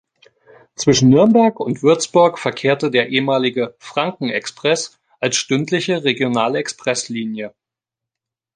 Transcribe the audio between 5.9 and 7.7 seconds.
Regional-Express-Linie.